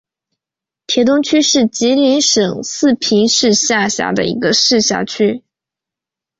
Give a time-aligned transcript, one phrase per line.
[0.87, 5.43] 铁东区是吉林省四平市下辖的一个市辖区。